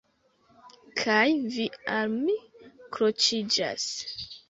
Kaj 1.01 1.27
vi 1.59 1.67
al 1.99 2.17
mi 2.17 2.41
kroĉiĝas. 2.97 3.91